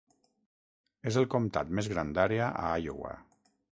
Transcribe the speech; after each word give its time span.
És 1.11 1.19
el 1.21 1.29
comtat 1.33 1.73
més 1.81 1.91
gran 1.93 2.15
d'àrea 2.19 2.49
a 2.63 2.73
Iowa. 2.87 3.13